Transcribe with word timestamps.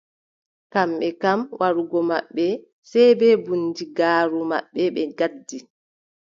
Kamɓe 0.73 1.07
kam 1.21 1.39
warugo 1.59 1.99
maɓɓe 2.09 2.45
sey 2.89 3.09
bee 3.19 3.35
bundigaaru 3.45 4.39
maɓɓe 4.51 4.81
ɓe 4.95 5.01
ngaddi. 5.11 5.57